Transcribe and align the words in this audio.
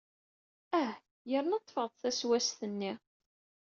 Ah, 0.81 0.93
yerna 1.29 1.57
ḍḍfeɣ-d 1.61 1.93
taswast-nni! 2.01 2.93